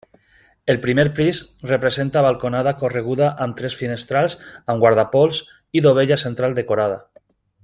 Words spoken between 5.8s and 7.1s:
i dovella central decorada.